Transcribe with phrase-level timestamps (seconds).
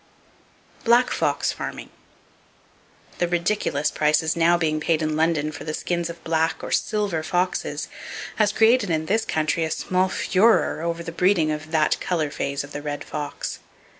[0.83, 1.91] Black Fox Farming.
[3.19, 7.21] —The ridiculous prices now being paid in London for the skins of black or "silver"
[7.21, 7.87] foxes
[8.37, 12.63] has created in this country a small furore over the breeding of that color phase
[12.63, 13.59] of the red fox.